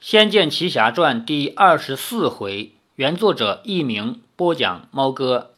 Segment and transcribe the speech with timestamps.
[0.00, 5.50] 仙剑奇侠传》第二十四回，原作者佚名，播讲猫哥。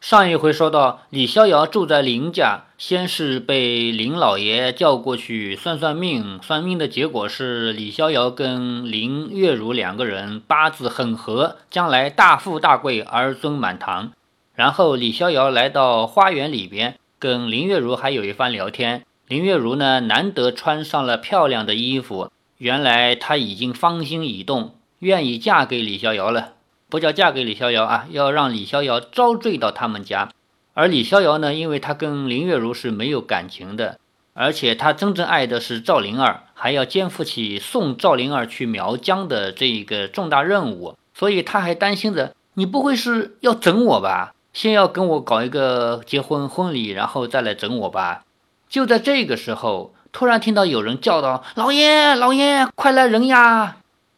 [0.00, 14.12] 上一回说到，李逍遥住在林家，先是被林老爷叫过去算算命，算命的结果是李逍遥跟林月如两个人八字很合，将来大富大贵，儿孙满堂。
[14.54, 19.04] 然后李逍遥来到花园里边，跟林月如还有一番聊天。
[19.28, 22.32] 林月如呢，难得穿上了漂亮的衣服。
[22.60, 26.52] 原来她已经芳心已动，愿意嫁给李逍遥了。
[26.90, 30.28] 不叫嫁给李逍遥啊，要让李逍遥招赘到他们家。
[30.74, 33.98] 而李逍遥呢，因为他跟林月如是没有感情的，
[34.34, 44.34] 而且他真正爱的是赵灵儿，还要肩负起送赵灵儿去苗疆的这一个重大任务，所以他还担心着你不会是要整我吧？
[44.52, 48.26] 先要跟我搞一个结婚婚礼，然后再来整我吧？
[48.68, 49.94] 就在这个时候。
[50.12, 53.76] 突然听到有人叫道：“老爷，老爷，快来人呀！”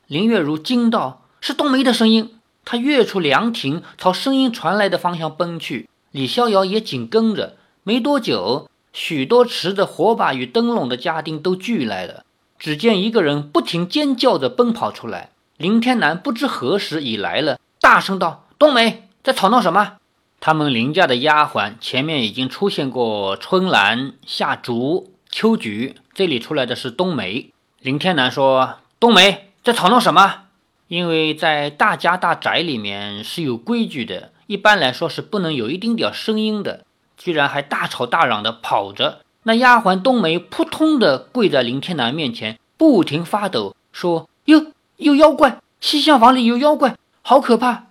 [0.08, 5.88] 林月如惊道：“是冬梅的声音。”她跃出凉亭，朝声音传来的方向奔去。
[6.10, 7.56] 李逍遥也紧跟着。
[7.82, 12.24] 没多久，许多持着火把与灯笼的家丁都聚来了。
[12.58, 15.30] 只见一个人不停尖叫着奔跑出来。
[15.56, 19.94] 林天南不知何时已来了，大声道：“冬梅，在吵闹什么？”
[20.38, 25.11] 他们林家的丫鬟前面已经出现过春兰、夏竹。
[25.32, 27.50] 秋菊，这里出来的是冬梅。
[27.80, 30.42] 林天南说：“冬梅在吵闹什么？
[30.88, 36.84] 因为在大家大宅里面是有规矩的，一般来说是不能有一丁点声音的。
[37.16, 39.22] 居然还大吵大嚷的跑着。
[39.44, 44.66] 那丫鬟冬梅扑通的跪在林天南面前，不停发抖，说：‘有
[44.98, 47.86] 有妖怪，西厢房里有妖怪，好可怕！’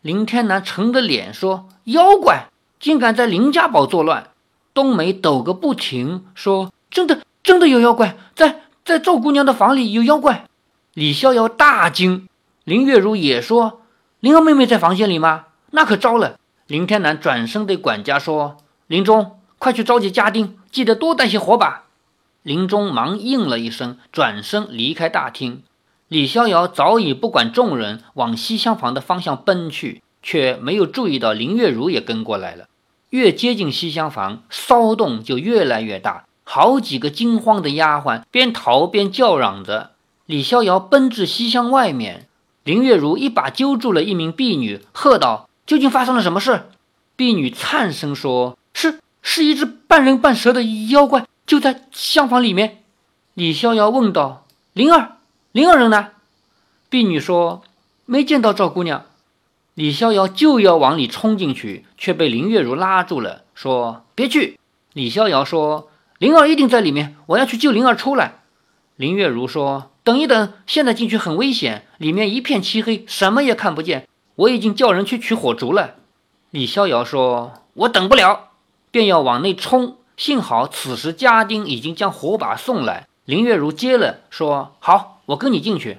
[0.00, 2.46] 林天南沉着脸说：‘妖怪
[2.80, 4.30] 竟敢在林家堡作乱！’
[4.72, 10.46] 冬梅抖个不停，说。”真的，真的有妖怪在在赵姑娘的房里有妖怪。
[10.94, 12.26] 李逍遥大惊，
[12.64, 13.82] 林月如也说
[14.20, 15.44] ：“灵儿妹妹在房间里吗？
[15.72, 18.56] 那可糟了。”林天南转身对管家说
[18.88, 21.82] ：“林中，快去召集家丁，记得多带些火把。”
[22.42, 25.62] 林中忙应了一声，转身离开大厅。
[26.08, 32.68] 李逍遥早已不管众人，往西厢房的方向奔去，却没有注意到林月如也跟过来了。
[33.10, 36.24] 越接近西厢房，骚动就越来越大。
[36.48, 39.90] 好几个惊慌的丫鬟边逃边叫嚷着。
[40.26, 42.28] 李逍遥奔至西厢外面，
[42.62, 46.68] 林月如一把揪住了一名婢女，喝道：“究竟发生了什么事？”
[47.16, 52.82] 婢女颤声说：“是是一只半人半蛇的妖怪，就在厢房里面。”
[53.34, 55.16] 李逍遥问道：“灵儿，
[55.50, 56.10] 灵儿人呢？”
[56.88, 57.62] 婢女说
[58.06, 59.04] ：“没见到赵姑娘。”
[59.74, 64.58] 李逍遥就要往里冲进去，却被林月如拉住了，说：“别去。”
[64.94, 65.90] 李逍遥说。
[66.18, 68.40] 灵儿一定在里面，我要去救灵儿出来。
[68.96, 74.08] 林月如说：“等一等，现在进去很危险，里面一片漆黑，什么也看不见。
[74.36, 75.96] 我已经叫人去取火烛了。”
[76.50, 78.52] 李逍遥说：“我等不了，
[78.90, 79.98] 便要往内冲。
[80.16, 85.98] 幸好此时家丁已经将火把送来，林月如接了，说：‘好，我跟你进去。’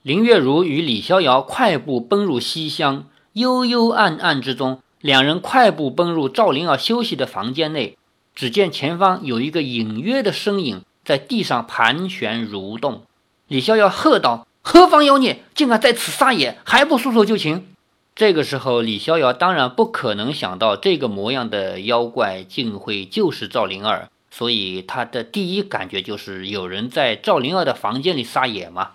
[0.00, 3.04] 林月如与李逍遥快步奔入西厢，
[3.34, 7.98] 幽幽暗暗之中，两人快步奔入赵灵儿休息的房间内。
[8.38, 13.02] 只见前方有一个隐约的身影在地上盘旋蠕动。
[13.48, 17.66] 李逍遥喝道：“何方妖孽，竟敢在此撒野，还不束手就擒？”
[18.14, 28.92] 这个时候，李逍遥当然不可能想到这个模样的妖怪竟会就是赵灵儿，所以他的第一感觉就是有人在赵灵儿的房间里撒野嘛。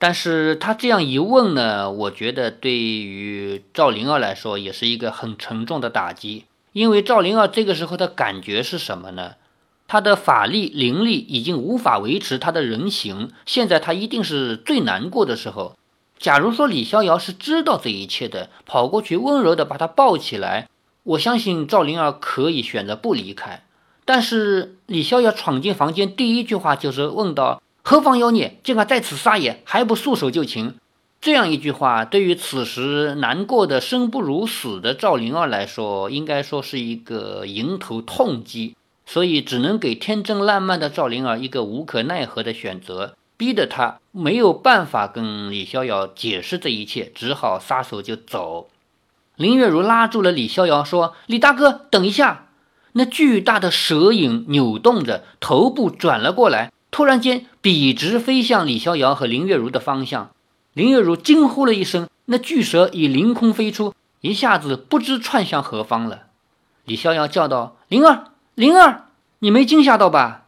[0.00, 6.46] 但是他这样一问呢，我觉得对于赵灵儿来说也是一个很沉重的打击。
[6.72, 9.34] 因为赵灵儿这个时候的感觉是什么呢？
[9.86, 15.76] 她的法力灵力已经无法维持她的人形，现在她一定是最难过的时候。
[16.18, 20.68] 假如说李逍遥是知道这一切的，跑过去温柔的把她抱起来，
[21.02, 23.64] 我相信赵灵儿可以选择不离开。
[24.04, 30.74] 但是李逍遥闯进房间，第一句话就是问道：“何方妖孽，竟敢在此撒野，还不束手就擒？”
[31.22, 38.74] 这样一句话，对于此时难过的生不如死的赵灵儿来说，应该说是一个迎头痛击，
[39.06, 48.68] 所以只能给天真烂漫的赵灵儿一个无可奈何的选择，逼得他没有办法跟李逍遥解释这一切，只好撒手就走。
[49.36, 52.48] 林月如拉住了李逍遥，说：“李大哥，等一下！”
[52.94, 60.30] 那巨大的蛇影扭动着，头部转了过来，突然间笔直飞向李逍遥和林月如的方向。
[60.74, 66.28] 林月如惊呼了一声，那巨蛇已凌空飞出，一下子不知窜向何方了。
[66.86, 69.08] 李逍遥叫道：“灵儿，灵儿，
[69.40, 70.46] 你没惊吓到吧？”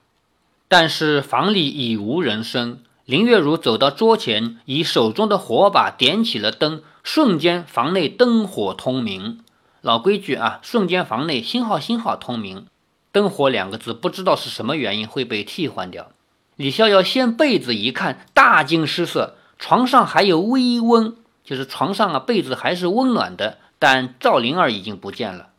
[0.66, 9.40] 但是房里已无人声，林月如走到桌前，以手中的火把点起了灯，瞬间房内灯火通明。
[9.82, 12.66] 老规矩啊，瞬间房内星号星号通明。
[13.12, 16.10] 灯火两个字，不知道是什么原因会被替换掉。
[16.56, 25.50] 李逍遥掀被子一看，大惊失色，床上还有微温，就是床上啊被子还是温暖的，但赵灵儿已经不见了。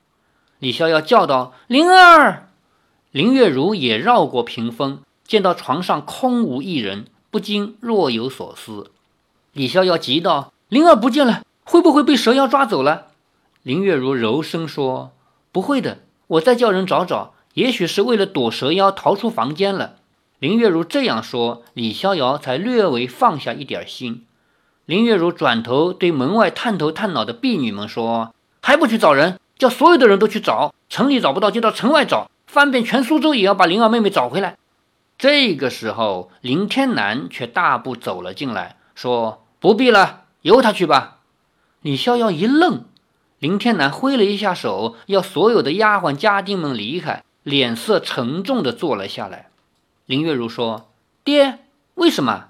[0.59, 2.49] 李逍遥叫道：“灵儿！”
[3.11, 7.07] 林月如也绕过屏风，见到床上空无一人。
[7.31, 8.91] 不禁若有所思，
[9.51, 13.07] 李逍遥急道：“灵儿不见了，会不会被蛇妖抓走了？”
[13.61, 15.11] 林月如柔声说
[15.51, 19.94] ：“不会的，我再叫人找找，也许是为了躲蛇妖逃出房间了。”
[20.39, 24.25] 林月如这样说，李逍遥才略微放下一点心。
[24.85, 29.39] 林月如转头对门外探头探脑的婢女们说：“还不去找人？
[29.57, 34.57] 叫所有的人都去找，城里找不到就到城外找，翻遍全苏州也要把灵儿妹妹找回来。”
[35.17, 41.19] 这个时候，林天南却大步走了进来，说：“不必了，由他去吧。”
[41.81, 42.83] 李逍遥一愣，
[43.39, 49.47] 林天南挥了一下手，要所有的丫鬟家丁们离开，脸色沉重地坐了下来。
[50.05, 50.91] 林月如说
[51.25, 51.59] ：“爹，
[51.95, 52.49] 为什么？”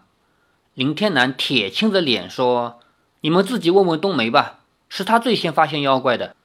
[0.75, 2.79] 林天南铁青着脸说
[3.21, 4.59] ：“你们自己问问冬梅吧，
[4.89, 6.35] 是她最先发现妖怪的。”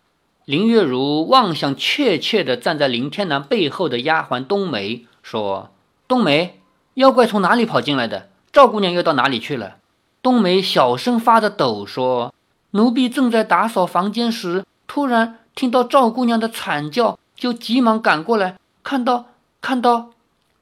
[0.46, 5.70] 林月如望向怯怯地站在林天南背后的丫鬟冬梅，说。
[6.06, 6.60] 冬梅，
[6.94, 8.30] 妖怪从哪里跑进来的？
[8.52, 9.78] 赵姑娘又到哪里去了？
[10.22, 12.32] 冬梅小声发着抖说
[12.70, 19.26] ：“奴婢正在打扫房间时，突然听到赵姑娘的惨叫，就急忙赶过来，看到
[19.60, 20.10] 看到。”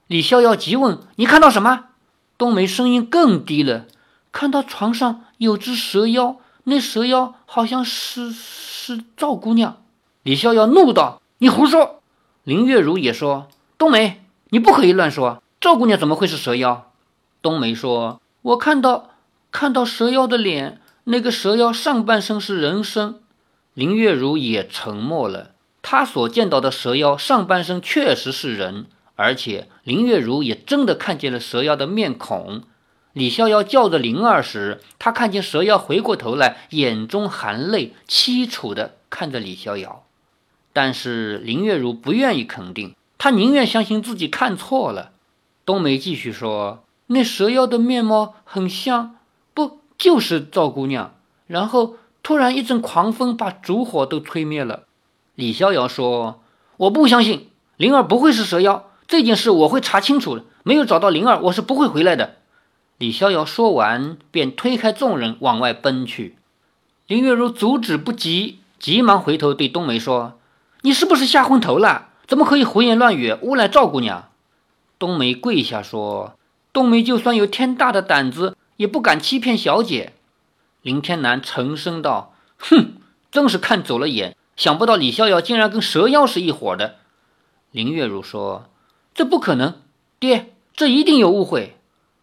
[0.08, 1.84] 李逍遥急问：“你看到什么？”
[2.37, 3.87] 冬梅声音更低了
[4.32, 9.82] ：“看到床上有只蛇妖，那蛇妖好像是是赵姑娘。”
[10.25, 12.00] 李逍遥怒道：“你胡说！”
[12.44, 16.90] 林月如也说：“冬梅。”你不可以乱说，赵姑娘怎么会是蛇妖？
[17.43, 19.11] 冬梅说：“我看到
[19.52, 23.20] 看到蛇妖的脸，那个蛇妖上半身是人身。”
[23.75, 25.50] 林月如也沉默了。
[25.82, 28.87] 她所见到的蛇妖上半身确实是人，
[29.18, 32.62] 而且林月如也真的看见了蛇妖的面孔。
[33.12, 40.04] 李逍遥叫着灵儿时，他看见蛇妖回过头来，眼中含泪，凄楚地看着李逍遥。
[40.72, 42.94] 但是林月如不愿意肯定。
[43.18, 45.10] 他宁愿相信自己看错了。
[45.66, 49.16] 冬梅继续说：“那蛇妖的面貌很像，
[49.52, 51.14] 不就是赵姑娘？”
[51.48, 54.84] 然后突然一阵狂风把烛火都吹灭了。
[55.34, 56.40] 李逍遥说
[56.86, 58.88] ：“我不相信，灵儿不会是蛇妖。
[59.08, 60.44] 这件事我会查清楚的。
[60.62, 62.37] 没有找到灵儿，我是不会回来的。”
[62.99, 66.37] 李逍遥说完，便推开众人往外奔去。
[67.06, 70.38] 林月如阻止不及，急忙回头对冬梅说
[70.82, 74.28] ：“你是不是吓昏头了？”怎么可以胡言乱语诬赖赵姑娘？
[74.99, 76.34] 冬梅跪下说
[76.75, 80.12] ：“冬梅就算有天大的胆子，也不敢欺骗小姐。”
[80.82, 82.96] 林天南沉声道：“哼，
[83.31, 86.96] 真是看走了眼，想不到李逍遥竟然跟蛇妖是一伙的。”
[87.72, 88.66] 林月如说
[89.18, 89.74] ：“这不可能，
[90.20, 91.76] 爹，这一定有误会。”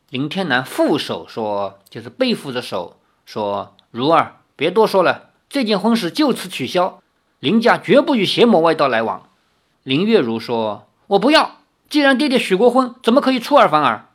[0.09, 2.95] 林天南负手说：“就是背负着手
[3.25, 7.01] 说，如儿，别多说了，这件婚事就此取消，
[7.41, 9.27] 林家绝不与邪魔外道来往。”
[9.83, 11.57] 林月如说：“我不要。
[11.89, 14.07] 既然爹爹许过婚，怎么可以出尔反尔？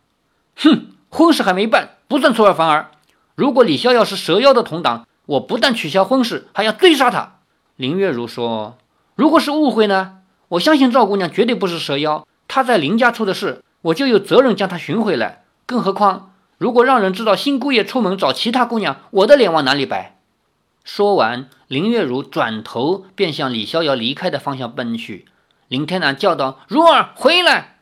[0.57, 2.93] 哼，婚事还没办，不算出尔反尔。
[3.35, 7.41] 如果李逍遥是蛇妖的同党，我不但取消婚事，还要追杀他。”
[7.77, 8.79] 林月如说
[9.17, 10.21] ：“如果是误会呢？
[10.49, 12.27] 我相信赵姑娘绝对不是蛇妖。
[12.53, 15.45] 他在林家出的事，我就有责任将他寻回来。
[15.67, 20.19] 更何况，如果让人知道新姑爷出门找其他姑娘，我的脸往哪里摆？”
[20.83, 25.27] 说完，林月如转头便向李逍遥离开的方向奔去。
[25.69, 27.77] 林天南叫道：“如儿，回来！”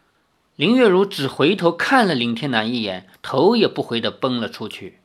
[0.57, 4.99] 林月如只回头看了林天南一眼，头也不回地奔了出去。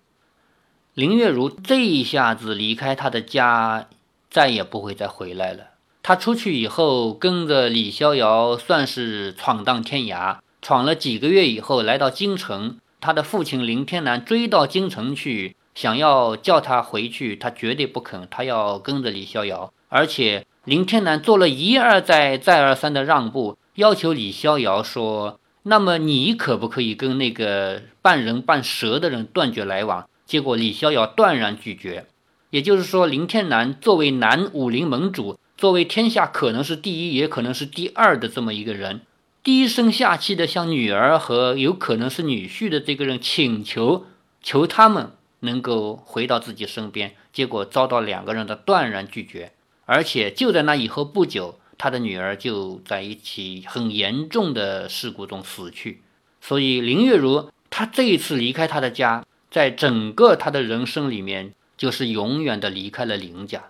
[0.94, 3.88] 林月如这一下子离开他的家，
[4.30, 5.68] 再也不会再回来了。
[6.04, 12.78] 他出去以后，跟着李逍遥算是闯荡天涯，闯了几个月以后，来到京城。
[13.00, 20.46] 他的父亲林天南追到京城去，想要叫他回去，他绝对不肯，他要跟着李逍遥，而且。
[20.66, 32.06] 林天南做了一而再、再而三的让步，要求李逍遥说：“那么你可不可以跟那个半人半蛇的人断绝来往？”结果李逍遥断然拒绝。
[32.50, 39.00] 也就是说，林天南作为南武林盟主，作为天下可能是第一，也可能是第二的这么一个人，
[39.42, 44.06] 低声下气的向女儿和有可能是女婿的这个人请求，
[44.42, 49.54] 求他们能够回到自己身边，结果遭到两个人的断然拒绝。
[49.86, 56.02] 而且就在那以后不久，他的女儿就在一起很严重的事故中死去。
[56.42, 63.70] 所以林月如他这一次离开他的家，在整个他的人生里面，就是永远的离开了林家。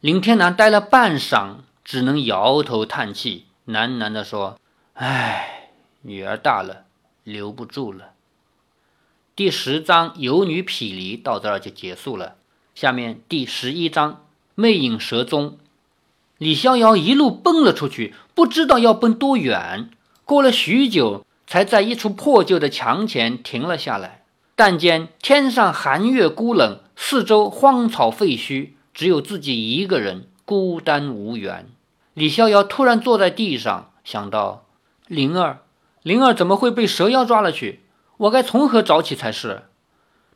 [0.00, 4.58] 林天南待了半晌，只能摇头叹气，喃喃地说
[4.94, 6.84] ：“唉，女儿大了，
[7.22, 8.12] 留不住了。”
[9.36, 12.36] 第十章游女匹离到这儿就结束了。
[12.74, 15.58] 下面第十一章魅影蛇踪。
[16.38, 19.90] 李逍遥一路奔了出去，不知道要奔多远。
[20.24, 24.22] 过了许久，才在一处破旧的墙前停了下来。
[24.56, 28.70] 但见天上寒月孤冷，四周荒草废墟。
[28.94, 31.66] 只有自己一个人孤单无援。
[32.14, 34.66] 李逍遥突然坐在地上，想到
[35.06, 35.60] 灵儿，
[36.02, 37.80] 灵儿怎么会被蛇妖抓了去？
[38.16, 39.62] 我该从何找起才是？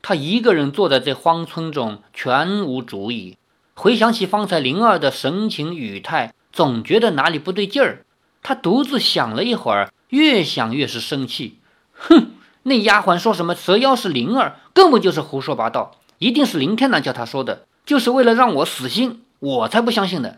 [0.00, 3.37] 他一个人坐在这荒村中，全无主意。
[3.75, 8.04] 回想起方才灵儿的神情语态，总觉得哪里不对劲儿。
[8.42, 11.58] 他独自想了一会儿，越想越是生气。
[11.92, 12.32] 哼，
[12.62, 17.66] 那丫鬟说什么蛇妖是灵儿，根本就是胡说八道，一定是林天南叫他说的。
[17.85, 20.37] 就是为了让我死心，我才不相信呢。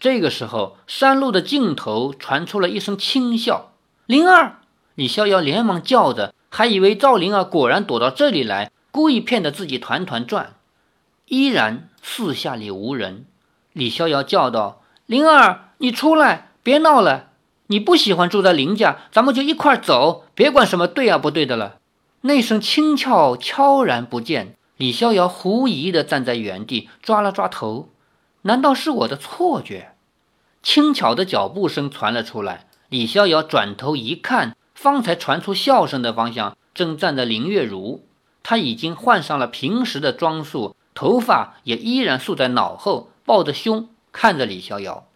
[0.00, 3.72] 这个时候，山路的尽头传出了一声轻笑
[4.06, 4.58] ：“灵儿！”
[4.94, 10.54] 李逍遥连忙叫着，还以为赵灵儿果然躲到这里来，故意骗得自己团团转。
[11.26, 13.26] 依然四下里无人。
[13.72, 17.26] 李逍遥叫道：“灵儿，你出来，别闹了。
[17.66, 21.76] 你不喜欢住在林家，咱们就一块走，别管什么对啊不对的了。”
[22.22, 24.56] 那声轻敲悄然不见。
[24.78, 27.88] 李逍遥狐疑地站在原地，抓了抓头，
[28.42, 29.96] 难道是我的错觉？
[30.62, 32.68] 轻巧的脚步声传了出来。
[32.88, 38.04] 李逍遥转头一看，方才传出笑声的方向，正站着林月如。
[38.44, 45.08] 她已经换上了平时的装束，头发也依然束在脑后，抱着胸看着李逍遥。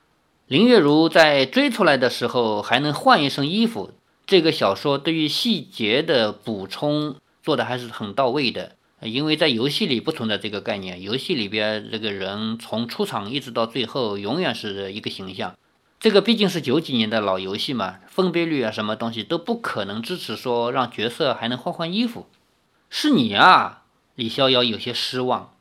[0.49, 3.93] 林月如在追出来的时候还能换一身衣服。
[4.27, 7.15] 这个小说对于细节的补充
[7.45, 8.73] 做的还是很到位的。
[9.03, 15.57] 因为在游戏里不存在这个概念，游戏里边这个人从出场一直到最后永远是一个形象。
[15.99, 22.27] 这个毕竟是九几年的老游戏嘛，分辨率啊什么东西都不可能支持说让角色还能换换衣服。
[22.91, 23.83] 是你啊，
[24.15, 25.53] 李逍遥有些失望。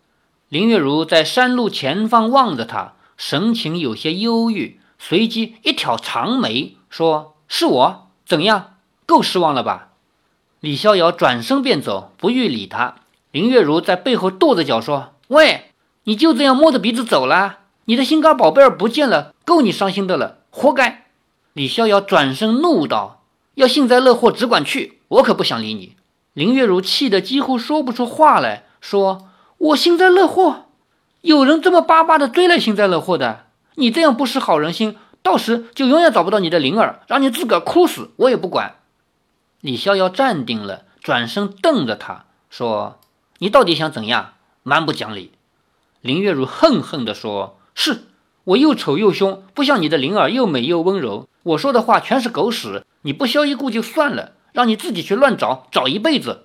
[0.49, 8.75] 林月如在山路前方望着他，神情有些忧郁，随即一挑长眉说：“是我，怎样？
[9.05, 9.93] 够失望了吧？”
[10.59, 12.95] 李逍遥转身便走，不予理他。
[13.31, 15.71] 林月如在背后跺着脚说：“喂，
[16.03, 17.59] 你就这样摸着鼻子走了？
[17.85, 21.05] 你的心肝宝贝儿不见了，够你伤心的了，活该！”
[21.53, 23.23] 李逍遥转身怒道
[23.55, 25.95] ：“要幸灾乐祸，只管去，我可不想理你。”
[26.33, 30.65] 林月如气得几乎说不出话来，说：“我幸灾乐祸？
[31.21, 33.45] 有人这么巴巴的追来幸灾乐祸的？
[33.75, 38.75] 你这样不识好人心，到时就永远找不到你的灵儿，让你自个儿哭死，我也不管。”
[39.61, 42.97] 李逍遥站定了，转身瞪着他说。
[43.41, 44.33] 你到底想怎样？
[44.61, 45.31] 蛮不讲理！
[46.01, 48.03] 林月如恨恨地说：“是
[48.43, 51.27] 我又丑又凶，不像你的灵儿又美又温柔。
[51.41, 56.43] 我说的话全是狗屎，你不消一顾就算了，让你自己去乱找，找一辈子。”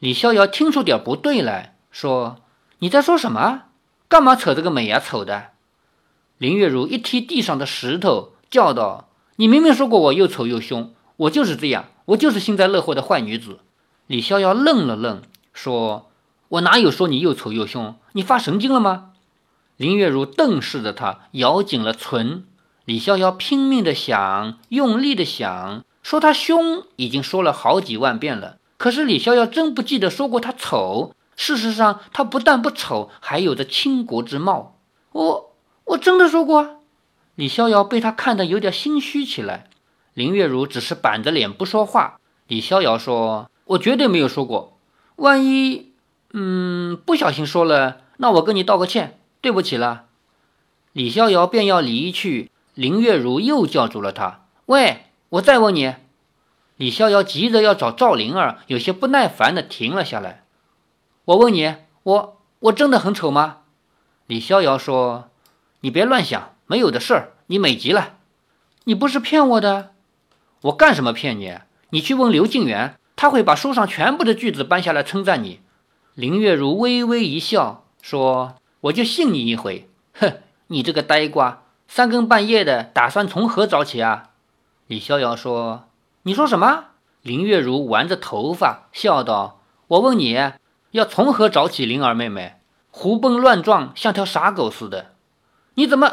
[0.00, 2.36] 李逍遥听出点不对来说
[2.80, 3.64] ：“你在说什么？
[4.08, 5.48] 干嘛扯这个美呀丑的？”
[6.38, 13.58] 林月如一踢地上的石头，叫道：“你明明说过我又丑又凶，我就是这样，我就是幸灾乐祸的坏女子。”
[14.08, 15.20] 李逍遥愣了愣，
[15.52, 16.08] 说。
[16.52, 17.96] 我哪有说你又丑又凶？
[18.12, 19.12] 你发神经了吗？
[19.78, 22.44] 林月如瞪视着他，咬紧了唇。
[22.84, 28.58] 李逍遥拼命的想，用力的想，说他凶已经说了好几万遍了。
[28.76, 31.14] 可是李逍遥真不记得说过他丑。
[31.36, 34.76] 事实上，他不但不丑，还有着倾国之貌。
[35.12, 35.54] 我
[35.84, 36.82] 我真的说过？
[37.34, 39.70] 李逍遥被他看得有点心虚起来。
[40.12, 42.20] 林月如只是板着脸不说话。
[42.46, 44.76] 李逍遥说：“我绝对没有说过。
[45.16, 45.91] 万一……”
[46.32, 50.06] 嗯，不小心说了，那我跟你道个歉，对不起了。
[50.92, 54.46] 李逍遥便要离去，林月如又叫住了他。
[54.66, 55.94] 喂，我再问你。
[56.76, 60.44] 李逍遥急着要找赵灵儿，有些不耐烦的停了下来。
[61.26, 63.58] 我问你，我我真的很丑吗？
[64.26, 65.28] 李逍遥说
[65.80, 68.14] ：“你别乱想，没有的事儿，你美极了。
[68.84, 69.92] 你不是骗我的？
[70.62, 71.58] 我干什么骗你？
[71.90, 75.60] 你去问刘静元，他会把书上全部的句子搬下来称赞你。”
[76.14, 79.88] 林月如微微一笑，说：“我就信你一回。
[80.12, 84.28] 哼，你这个呆瓜，三更半夜的，打算从何找起啊？”
[84.88, 85.88] 李逍遥说
[86.24, 86.84] ：“你说什么？”
[87.22, 90.38] 林月如玩着头发，笑道：“我问你，
[90.90, 91.86] 要从何找起？
[91.86, 92.56] 灵儿妹妹，
[92.90, 95.12] 胡蹦乱撞，像条傻狗似的。
[95.74, 96.12] 你怎么？”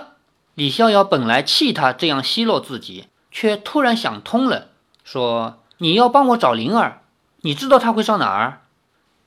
[0.55, 4.69] 李逍遥本来气他这样奚落自己，却突然想通了，
[5.03, 7.01] 说：“你要帮我找灵儿。”
[7.41, 8.61] 你知道她会上哪儿？”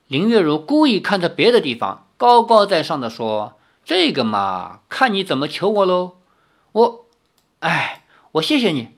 [0.07, 3.53] 林月如故意看着别的地方，高高在上的说
[3.85, 6.17] ：“这个嘛，看你怎么求我喽。”
[6.73, 7.05] 我，
[7.59, 8.89] 哎，我谢谢你。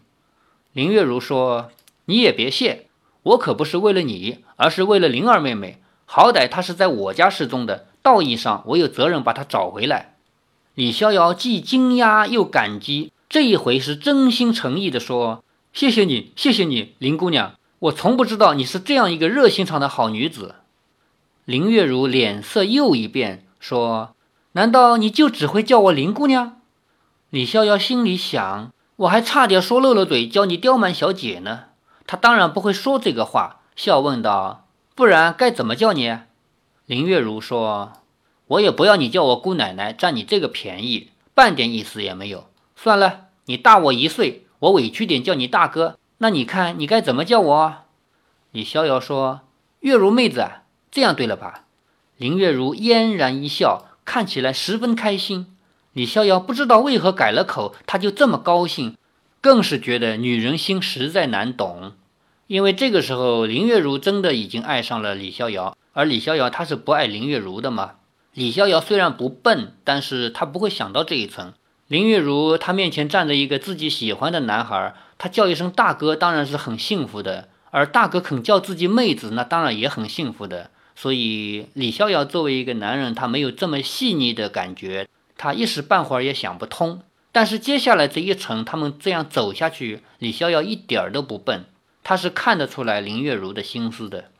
[0.73, 1.69] 林月如说
[2.05, 2.87] ：“你也别谢，
[3.23, 5.81] 我可不是为了你，而是为了灵儿妹妹。
[6.05, 10.15] 好歹她是在我家失踪的，道义上我有责任把她找回来。”
[10.75, 17.53] 李逍遥既惊讶又感激，这一回是真心诚意的说：“谢谢你，谢谢你，林姑娘。
[17.79, 20.55] 我从不知道你是这样一个热心肠的好女子。”
[21.45, 24.15] 林月如脸色又一变，说
[24.53, 26.59] ：“难道你就只会叫我林姑娘？”
[27.29, 31.65] 李逍遥心里想：“我还差点说漏了嘴，叫你刁蛮小姐呢。”
[32.07, 36.17] 他当然不会说这个话，笑问道：“不然该怎么叫你？”
[36.85, 37.93] 林月如说。
[38.47, 42.47] 我也不要你叫我姑奶奶，占你这个便宜，半点意思也没有。
[42.75, 45.97] 算了，你大我一岁，我委屈点叫你大哥。
[46.19, 47.75] 那你看你该怎么叫我？
[48.51, 49.41] 李逍遥说
[49.81, 50.47] ：“月如妹子，
[50.95, 51.65] 这样对了吧？”
[52.15, 55.47] 林月如嫣然一笑，看起来十分开心。
[55.91, 58.95] 李逍遥不知道为何改了口，他就这么高兴，
[59.41, 61.91] 更是觉得女人心实在难懂。
[62.47, 67.95] 因为这个时候林月如真的已经爱上了李逍遥，而李逍遥他是不爱林月如的嘛。
[68.33, 71.51] 李逍遥虽然不笨，但是他不会想到这一层。
[71.87, 80.71] 林月如他面前站着一个自己喜欢的男孩，他叫一声大哥，当然是很幸福的；而大哥肯叫自己妹子，那当然也很幸福的。
[80.95, 87.01] 所以李逍遥作为一个男人，他没有这么细腻的感觉，他一时半会儿也想不通。
[87.31, 91.65] 但是接下来这一层，他们这样走下去，李逍遥一点儿都不笨，
[92.03, 94.31] 他是看得出来林月如的心思的。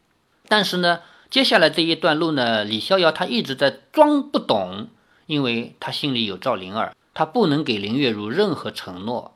[0.48, 1.00] 但是呢？
[1.28, 4.88] 接下来这一段路呢，李逍遥他一直在装不懂，
[5.26, 9.34] 因为他心里有赵灵儿，他不能给林月如任何承诺。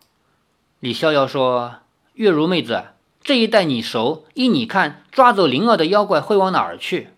[0.79, 1.77] 李逍遥说
[2.13, 2.85] ：“月如妹子，
[3.21, 7.09] 这一带你熟，依你看，抓走灵儿的妖怪会往哪儿去？”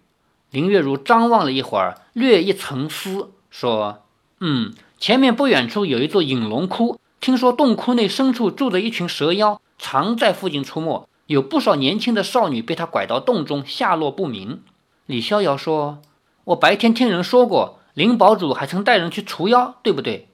[0.52, 4.04] 林月如张望了一会儿，略一沉思，说
[4.42, 14.62] ：“嗯，前面不远处有一座隐龙窟，听说洞窟内深处住着一群蛇妖，常在附近出没，有不少年轻的少女被他拐到洞中，下落不明。”
[15.06, 16.02] 李逍遥说
[16.44, 20.28] ：“我白天听人说过，灵堡主还曾带人去除妖，对不对？”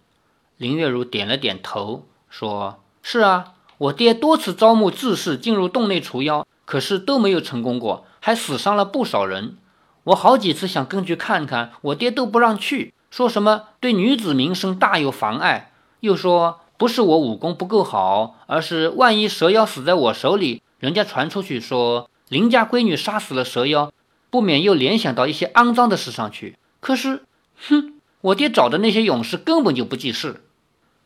[0.57, 9.57] 林月如点了点头，说：“是啊，我爹多次招募志士进入洞内除妖，可是都没有成功过，还死伤了不少人。
[10.05, 23.91] 我好几次想跟去看看，我爹都不让去，说什么对女子名声大有妨碍，又说不是我武功不够好，而是万一蛇妖死在我手里，人家传出去说林家闺女杀死了蛇妖。”
[24.29, 26.57] 不免又联想到一些肮脏的事上去。
[26.81, 27.23] 可是，
[27.69, 30.43] 哼，我爹找的那些勇士根本就不记事。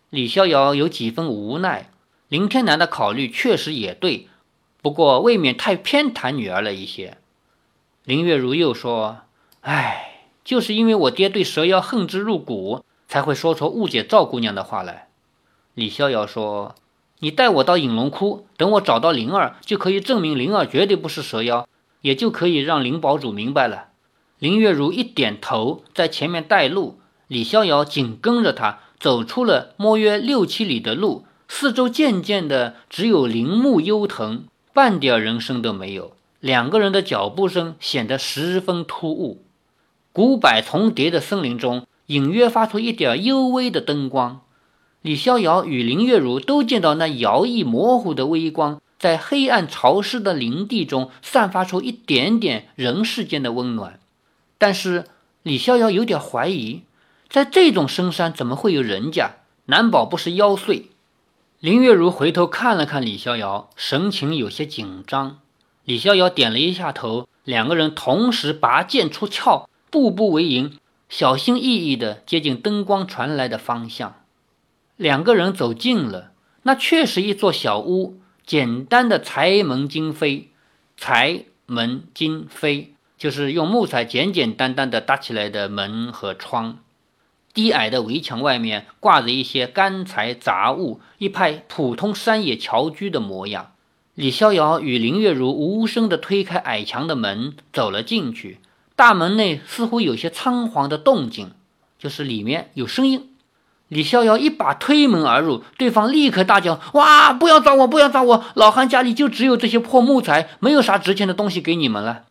[0.10, 1.91] 李逍遥有几分无奈。
[2.32, 4.30] 林天南的考虑确实也对，
[4.82, 7.18] 不过未免太偏袒女儿了一些。
[8.06, 9.24] 林月如又说
[9.60, 15.10] ：“唉，就是因为我爹对蛇妖恨之入骨，才会说出误解赵姑娘的话来。”
[15.76, 16.76] 李逍遥说
[17.20, 21.68] ：“你带我到隐龙窟，等我找到灵儿，就可以证明灵儿绝对不是蛇妖。”
[22.00, 23.90] 也就可以让灵堡主明白了。
[24.40, 36.14] 林月如一点头，在前面带路，李逍遥紧跟着他，走出了摸约六七里的路，四周渐渐的只有林木幽藤，半点人声都没有。
[36.40, 39.44] 两个人的脚步声显得十分突兀。
[40.14, 44.42] 古柏重叠的森林中，隐约发出一点幽微的灯光。
[45.02, 48.82] 李逍遥与林月如都见到那摇曳模糊的微光。
[48.98, 54.00] 在黑暗潮湿的林地中，散发出一点点人世间的温暖。
[54.58, 55.04] 但是
[55.44, 56.84] 李逍遥有点怀疑，
[57.30, 59.32] 在这种深山怎么会有人家？
[59.66, 60.86] 难保不是妖祟。
[61.62, 65.42] 林月如回头看了看李逍遥，神情有些紧张。
[65.86, 74.16] 李逍遥点了一下头，两个人同时拔剑出鞘，步步为营，小心翼翼地接近灯光传来的方向。
[74.96, 76.32] 两个人走近了，
[76.64, 78.20] 那却是一座小屋。
[78.44, 80.46] 简单的柴门金扉，
[80.98, 82.88] 柴门金扉
[83.20, 86.80] 就是用木材简简单单的搭起来的门和窗。
[87.54, 93.72] 低矮的围墙外面挂着一些干柴杂物，一派普通山野侨居的模样。
[94.16, 98.60] 李逍遥与林月如无声地推开矮墙的门，走了进去。
[98.96, 101.52] 大门内似乎有些仓皇的动静，
[101.98, 103.30] 就是里面有声音。
[103.88, 107.34] 李逍遥一把推门而入，对方立刻大叫：“哇！
[107.34, 108.46] 不要抓我，不要抓我！
[108.54, 112.24] 老汉家里就只有这些破木材，没有啥值钱的东西给你们了。”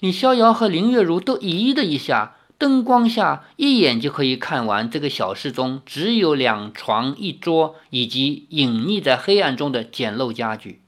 [0.00, 10.82] 李逍遥和林月如都咦的一下，灯光下一眼就可以看完，这个小室中只有两床一桌，以及隐匿在黑暗中的简陋家具。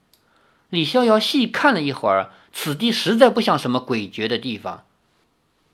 [0.68, 4.82] 李逍遥细看了一会儿，此地实在不像什么诡谲的地方。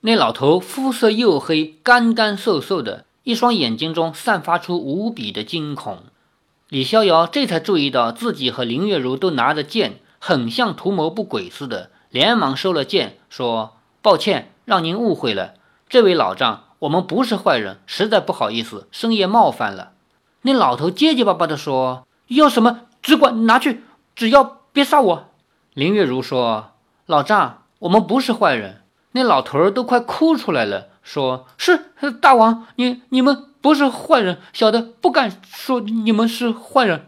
[0.03, 6.05] 那老头肤色黝黑，干干瘦瘦的，一双眼睛中散发出无比的惊恐。
[6.69, 15.55] 李逍遥这才注意到自己和林月如都拿着剑，很像图谋不轨似的，连忙收了剑，说：“抱歉，让您误会了，
[15.89, 19.93] 这位老丈，我们不是坏人，实在不好意思，深夜冒犯了。”
[20.43, 23.83] 那老头结结巴巴地说：“要什么只管拿去，
[24.15, 25.29] 只要别杀我。”
[25.75, 26.73] 林月如说
[27.07, 31.87] ：“老丈，我们不是坏人。”那老头儿都快哭出来了，说是
[32.21, 37.07] 大王，你你们不是坏人，小的不敢说你们是坏人。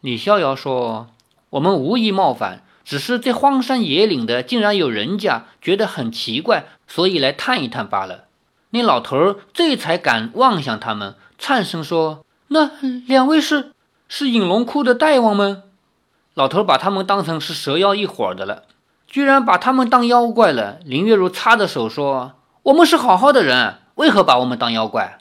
[0.00, 1.08] 李逍遥说
[1.50, 8.26] ：“我们无意冒犯，只是这荒山野岭的，竟然有人家，觉得很奇怪，所以来探一探罢了。”
[8.70, 12.70] 那老头儿这才敢望向他们，颤声说：“那
[13.06, 13.72] 两位是
[14.08, 15.64] 是隐龙窟的大王们？”
[16.34, 18.62] 老头把他们当成是蛇妖一伙的了。
[19.06, 20.78] 居然把他们当妖怪了！
[20.84, 22.32] 林月如擦着手说
[22.64, 25.18] ：“我们是好好的人，为何把我们当妖怪？”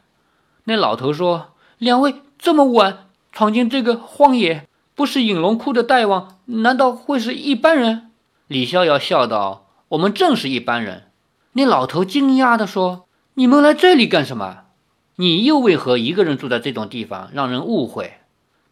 [0.65, 8.11] 那老头说：“两位这么晚闯进这个荒野，不是隐龙窟的大王，难道会是一般人？”
[8.47, 11.11] 李逍遥笑道：“我们正是一般人。”
[11.53, 13.05] 那老头惊讶地说
[13.35, 14.63] ：“你们来这里干什么？
[15.17, 18.15] 你又为何一个人住在这种地方，让人误会？”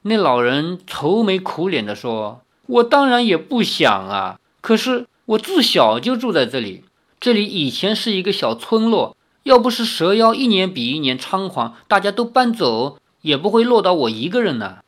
[0.03, 6.83] 那老人愁眉苦脸地说：“我当然也不想啊。”可是我自小就住在这里，
[7.19, 14.79] 这里以前是一个小村落，要不是蛇妖一年比一年猖狂，大家都搬走，也不会落到我一个人呢。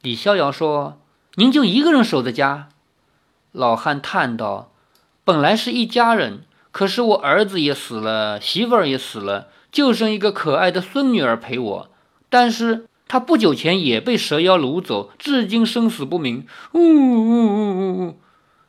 [0.00, 1.00] 李逍遥说
[1.34, 2.68] ：“您就一个人守着家？”
[3.50, 4.70] 老汉叹道
[5.24, 11.90] ：“本来是一家人，可是我儿子也死了，媳妇儿也死了，就剩一个可爱的孙女儿陪我。
[12.28, 18.20] 但是她不久前也被蛇妖掳走，至今生死不明。”呜呜呜呜呜。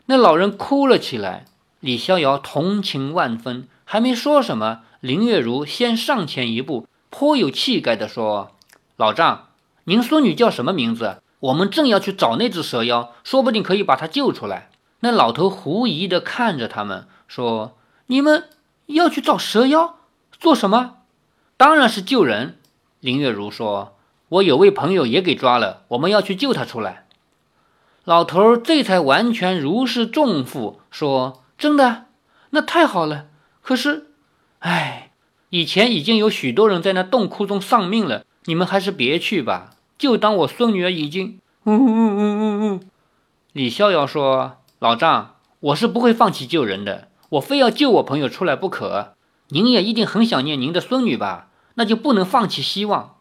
[0.07, 1.45] 那老人哭了起来，
[1.79, 8.55] 李逍遥同情万分，还没说什么，林月如先上前一步，颇有气概地说
[8.97, 9.48] ：“老丈，
[9.89, 11.17] 您孙女叫什么名字？
[11.39, 14.69] 我们正要去找那只蛇妖，说不定可以把她救出来。”
[15.01, 17.75] 那老头狐疑地看着他们，说
[18.05, 18.49] ：“你们
[18.85, 19.95] 要去找蛇妖
[20.39, 20.97] 做什么？
[21.57, 22.59] 当然是救人。”
[23.01, 23.97] 林月如说
[24.29, 27.07] ：“我有位朋友也给抓了，我们要去救他出来。”
[28.05, 32.05] 老头这才完全如释重负，说：“真的，
[32.51, 33.25] 那太好了。
[33.63, 34.11] 可是，
[34.59, 35.09] 唉，
[35.49, 39.71] 以前已经有许多人在那洞窟中丧命了，你们还是别去吧。
[39.99, 42.89] 就当我孙女儿已经……”嗯嗯嗯嗯嗯。
[43.53, 49.13] 李逍遥说：“老丈，我是不会放弃救人的，我非要救我朋友出来不可。
[49.49, 51.49] 您也一定很想念您的孙女吧？
[51.75, 53.17] 那就不能放弃希望。”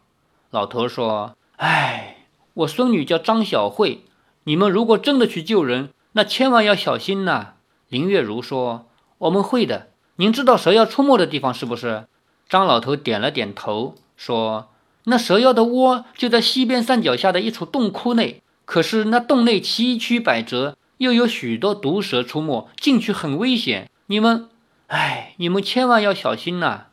[0.49, 4.05] 老头说：“唉，我孙女叫张小慧。”
[4.45, 7.53] 你们如果真的去救人，那千万要小心呐。
[7.87, 8.87] 林月如说
[9.19, 9.89] ：“我们会的。
[10.15, 12.07] 您知道蛇妖出没的地方是不是？”
[12.49, 14.69] 张老头点了点头，说
[15.05, 18.41] ：“那蛇妖的窝就在西边山脚下的一处洞窟内。
[18.65, 23.89] 可是那洞内崎岖百折，又有许多毒蛇出没，进去很危险。
[24.07, 24.49] 你们，
[24.87, 26.85] 哎，你们千万要小心呐。”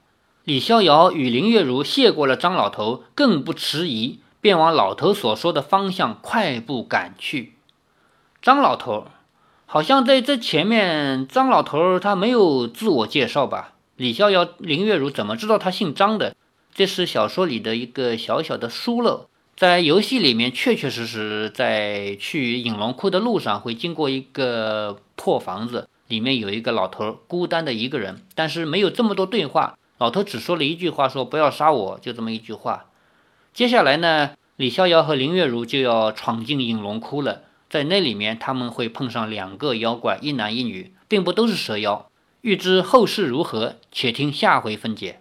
[0.45, 4.21] 李逍遥与林月如谢过了张老头，更不迟疑。
[4.39, 7.55] 便往老头所说的方向快步赶去。
[8.41, 9.07] 张老头
[9.65, 13.73] 好像在这前面，张老头他没有自我介绍吧？
[13.97, 16.37] 李逍遥、林月如怎么知道他姓张的？
[16.77, 19.31] 这是小说里的一个小小的疏漏。
[19.57, 29.79] 在游戏里面，确确实实在去隐龙窟的路上会经过一个破房子，里面有一个老头孤单的一个人，但是没有这么多对话。
[29.97, 32.91] 老头只说了一句话，说不要杀我，就这么一句话。
[33.55, 37.45] 接下来呢，李逍遥和林月如就要闯进隐龙窟了。
[37.71, 42.11] 在那里面，他们会碰上两个妖怪，一男一女，并不都是蛇妖。
[42.43, 45.21] 欲知后事如何，且听下回分解。